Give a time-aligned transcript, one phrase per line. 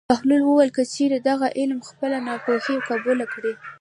[0.09, 3.53] بهلول وویل: که چېرې دغه عالم خپله ناپوهي قبوله کړي.